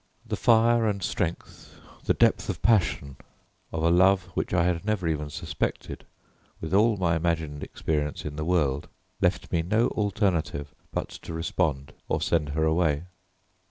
[0.25, 3.17] The fire and strength, the depth of passion
[3.71, 6.05] of a love which I had never even suspected,
[6.59, 8.89] with all my imagined experience in the world,
[9.21, 13.03] left me no alternative but to respond or send her away.